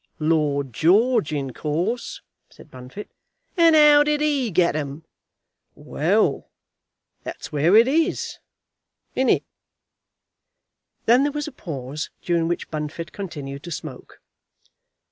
[0.17, 3.11] "Lord George, in course," said Bunfit.
[3.55, 5.03] "And how did he get 'em?"
[5.75, 6.49] "Well;
[7.21, 8.39] that's where it is;
[9.13, 9.43] isn't it?"
[11.05, 14.23] Then there was a pause, during which Bunfit continued to smoke.